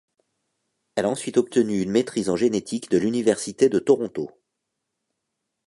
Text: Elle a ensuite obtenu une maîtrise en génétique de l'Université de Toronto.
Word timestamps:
Elle 0.95 1.05
a 1.05 1.09
ensuite 1.09 1.37
obtenu 1.37 1.79
une 1.79 1.91
maîtrise 1.91 2.29
en 2.31 2.35
génétique 2.35 2.89
de 2.89 2.97
l'Université 2.97 3.69
de 3.69 3.77
Toronto. 3.77 4.31